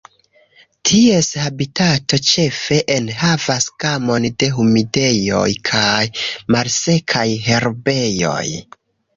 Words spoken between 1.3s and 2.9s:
habitato ĉefe